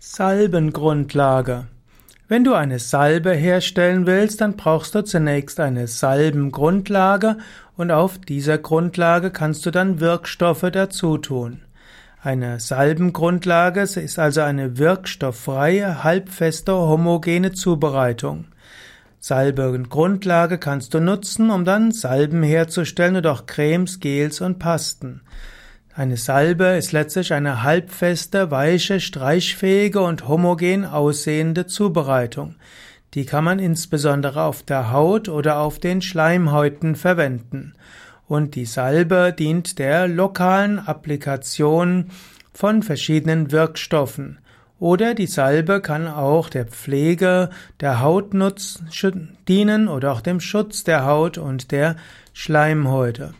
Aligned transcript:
Salbengrundlage. 0.00 1.66
Wenn 2.28 2.44
du 2.44 2.54
eine 2.54 2.78
Salbe 2.78 3.32
herstellen 3.32 4.06
willst, 4.06 4.40
dann 4.40 4.56
brauchst 4.56 4.94
du 4.94 5.02
zunächst 5.02 5.58
eine 5.58 5.88
Salbengrundlage 5.88 7.36
und 7.76 7.90
auf 7.90 8.16
dieser 8.16 8.58
Grundlage 8.58 9.32
kannst 9.32 9.66
du 9.66 9.72
dann 9.72 9.98
Wirkstoffe 9.98 10.66
dazu 10.70 11.18
tun. 11.18 11.62
Eine 12.22 12.60
Salbengrundlage 12.60 13.80
ist 13.80 14.20
also 14.20 14.42
eine 14.42 14.78
wirkstofffreie, 14.78 16.04
halbfeste, 16.04 16.74
homogene 16.74 17.50
Zubereitung. 17.50 18.44
Salbengrundlage 19.18 20.58
kannst 20.58 20.94
du 20.94 21.00
nutzen, 21.00 21.50
um 21.50 21.64
dann 21.64 21.90
Salben 21.90 22.44
herzustellen 22.44 23.16
oder 23.16 23.32
auch 23.32 23.46
Cremes, 23.46 23.98
Gels 23.98 24.40
und 24.42 24.60
Pasten. 24.60 25.22
Eine 25.98 26.16
Salbe 26.16 26.76
ist 26.76 26.92
letztlich 26.92 27.32
eine 27.32 27.64
halbfeste, 27.64 28.52
weiche, 28.52 29.00
streichfähige 29.00 30.00
und 30.00 30.28
homogen 30.28 30.84
aussehende 30.84 31.66
Zubereitung. 31.66 32.54
Die 33.14 33.26
kann 33.26 33.42
man 33.42 33.58
insbesondere 33.58 34.44
auf 34.44 34.62
der 34.62 34.92
Haut 34.92 35.28
oder 35.28 35.58
auf 35.58 35.80
den 35.80 36.00
Schleimhäuten 36.00 36.94
verwenden. 36.94 37.74
Und 38.28 38.54
die 38.54 38.64
Salbe 38.64 39.34
dient 39.36 39.80
der 39.80 40.06
lokalen 40.06 40.78
Applikation 40.78 42.12
von 42.52 42.84
verschiedenen 42.84 43.50
Wirkstoffen. 43.50 44.38
Oder 44.78 45.14
die 45.14 45.26
Salbe 45.26 45.80
kann 45.80 46.06
auch 46.06 46.48
der 46.48 46.66
Pflege 46.66 47.50
der 47.80 48.00
Haut 48.00 48.32
dienen 49.48 49.88
oder 49.88 50.12
auch 50.12 50.20
dem 50.20 50.38
Schutz 50.38 50.84
der 50.84 51.04
Haut 51.06 51.38
und 51.38 51.72
der 51.72 51.96
Schleimhäute. 52.34 53.34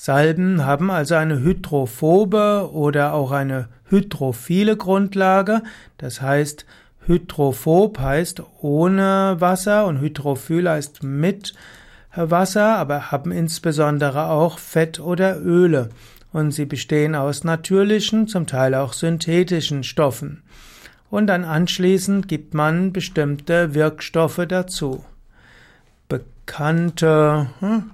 Salben 0.00 0.64
haben 0.64 0.92
also 0.92 1.16
eine 1.16 1.40
hydrophobe 1.40 2.70
oder 2.72 3.14
auch 3.14 3.32
eine 3.32 3.68
hydrophile 3.90 4.76
Grundlage. 4.76 5.60
Das 5.98 6.22
heißt, 6.22 6.66
hydrophob 7.06 7.98
heißt 7.98 8.44
ohne 8.60 9.34
Wasser 9.40 9.86
und 9.86 10.00
hydrophil 10.00 10.70
heißt 10.70 11.02
mit 11.02 11.52
Wasser, 12.14 12.76
aber 12.76 13.10
haben 13.10 13.32
insbesondere 13.32 14.26
auch 14.30 14.60
Fett 14.60 15.00
oder 15.00 15.40
Öle. 15.40 15.88
Und 16.32 16.52
sie 16.52 16.64
bestehen 16.64 17.16
aus 17.16 17.42
natürlichen, 17.42 18.28
zum 18.28 18.46
Teil 18.46 18.76
auch 18.76 18.92
synthetischen 18.92 19.82
Stoffen. 19.82 20.44
Und 21.10 21.26
dann 21.26 21.44
anschließend 21.44 22.28
gibt 22.28 22.54
man 22.54 22.92
bestimmte 22.92 23.74
Wirkstoffe 23.74 24.46
dazu. 24.46 25.04
Bekannte 26.08 27.48
hm, 27.58 27.90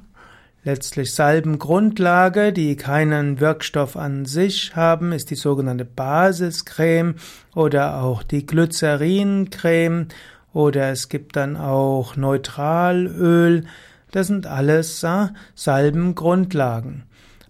Letztlich 0.66 1.14
Salbengrundlage, 1.14 2.50
die 2.54 2.76
keinen 2.76 3.38
Wirkstoff 3.38 3.98
an 3.98 4.24
sich 4.24 4.74
haben, 4.74 5.12
ist 5.12 5.30
die 5.30 5.34
sogenannte 5.34 5.84
Basiscreme 5.84 7.16
oder 7.54 8.02
auch 8.02 8.22
die 8.22 8.46
Glycerincreme 8.46 10.08
oder 10.54 10.88
es 10.88 11.10
gibt 11.10 11.36
dann 11.36 11.58
auch 11.58 12.16
Neutralöl. 12.16 13.64
Das 14.10 14.28
sind 14.28 14.46
alles 14.46 15.02
äh, 15.02 15.26
Salbengrundlagen. 15.54 17.02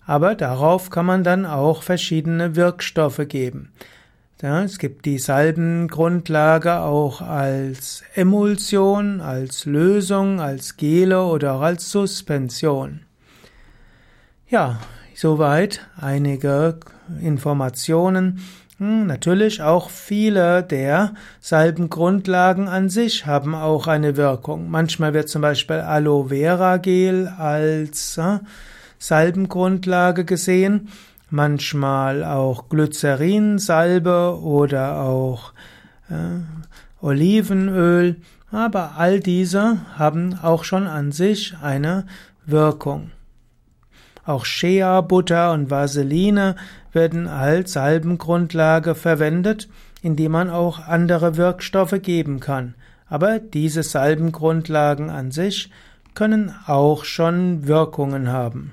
Aber 0.06 0.34
darauf 0.34 0.90
kann 0.90 1.06
man 1.06 1.22
dann 1.22 1.46
auch 1.46 1.84
verschiedene 1.84 2.56
Wirkstoffe 2.56 3.28
geben. 3.28 3.70
Ja, 4.42 4.62
es 4.62 4.78
gibt 4.78 5.06
die 5.06 5.18
Salbengrundlage 5.18 6.80
auch 6.80 7.22
als 7.22 8.02
Emulsion, 8.14 9.20
als 9.22 9.64
Lösung, 9.64 10.40
als 10.40 10.76
Gele 10.76 11.22
oder 11.22 11.54
auch 11.54 11.60
als 11.62 11.90
Suspension. 11.90 13.03
Ja, 14.54 14.78
soweit 15.16 15.80
einige 16.00 16.78
Informationen. 17.20 18.38
Hm, 18.78 19.08
natürlich 19.08 19.62
auch 19.62 19.90
viele 19.90 20.62
der 20.62 21.14
Salbengrundlagen 21.40 22.68
an 22.68 22.88
sich 22.88 23.26
haben 23.26 23.56
auch 23.56 23.88
eine 23.88 24.16
Wirkung. 24.16 24.70
Manchmal 24.70 25.12
wird 25.12 25.28
zum 25.28 25.42
Beispiel 25.42 25.80
Aloe 25.80 26.28
Vera 26.28 26.76
Gel 26.76 27.26
als 27.36 28.16
äh, 28.16 28.38
Salbengrundlage 29.00 30.24
gesehen 30.24 30.88
manchmal 31.30 32.22
auch 32.22 32.68
Glycerinsalbe 32.68 34.38
oder 34.40 35.00
auch 35.00 35.52
äh, 36.08 37.04
Olivenöl, 37.04 38.18
aber 38.52 38.92
all 38.98 39.18
diese 39.18 39.78
haben 39.98 40.38
auch 40.40 40.62
schon 40.62 40.86
an 40.86 41.10
sich 41.10 41.56
eine 41.60 42.06
Wirkung. 42.46 43.10
Auch 44.26 44.44
Shea-Butter 44.44 45.52
und 45.52 45.70
Vaseline 45.70 46.56
werden 46.92 47.28
als 47.28 47.74
Salbengrundlage 47.74 48.94
verwendet, 48.94 49.68
indem 50.02 50.32
man 50.32 50.50
auch 50.50 50.78
andere 50.80 51.36
Wirkstoffe 51.36 52.00
geben 52.02 52.40
kann. 52.40 52.74
Aber 53.08 53.38
diese 53.38 53.82
Salbengrundlagen 53.82 55.10
an 55.10 55.30
sich 55.30 55.70
können 56.14 56.54
auch 56.66 57.04
schon 57.04 57.66
Wirkungen 57.66 58.28
haben. 58.28 58.72